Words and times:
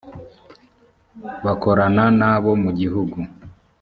bakorana 1.45 2.03
na 2.19 2.31
bo 2.43 2.51
mu 2.63 2.71
gihugu 2.79 3.17